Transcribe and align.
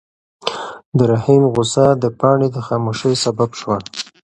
د 0.97 0.99
رحیم 1.11 1.43
غوسه 1.53 1.85
د 2.03 2.05
پاڼې 2.19 2.47
د 2.51 2.57
خاموشۍ 2.67 3.13
سبب 3.23 3.49
شوه. 3.59 3.77